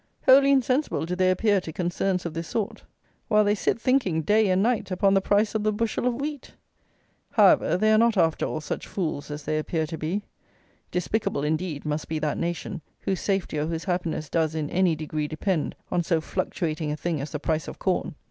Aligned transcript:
Wholly 0.23 0.49
insensible 0.49 1.05
do 1.05 1.15
they 1.15 1.29
appear 1.29 1.61
to 1.61 1.71
concerns 1.71 2.25
of 2.25 2.33
this 2.33 2.47
sort, 2.47 2.85
while 3.27 3.43
they 3.43 3.53
sit 3.53 3.79
thinking, 3.79 4.23
day 4.23 4.49
and 4.49 4.63
night, 4.63 4.89
upon 4.89 5.13
the 5.13 5.21
price 5.21 5.53
of 5.53 5.61
the 5.61 5.71
bushel 5.71 6.07
of 6.07 6.15
wheat! 6.19 6.55
However, 7.33 7.77
they 7.77 7.93
are 7.93 7.99
not, 7.99 8.17
after 8.17 8.47
all, 8.47 8.61
such 8.61 8.87
fools 8.87 9.29
as 9.29 9.43
they 9.43 9.59
appear 9.59 9.85
to 9.85 9.99
be. 9.99 10.23
Despicable, 10.89 11.43
indeed, 11.43 11.85
must 11.85 12.07
be 12.07 12.17
that 12.17 12.39
nation, 12.39 12.81
whose 13.01 13.19
safety 13.19 13.59
or 13.59 13.67
whose 13.67 13.83
happiness 13.83 14.27
does, 14.27 14.55
in 14.55 14.71
any 14.71 14.95
degree, 14.95 15.27
depend 15.27 15.75
on 15.91 16.01
so 16.01 16.19
fluctuating 16.19 16.91
a 16.91 16.97
thing 16.97 17.21
as 17.21 17.29
the 17.31 17.37
price 17.39 17.67
of 17.67 17.77
corn. 17.77 18.15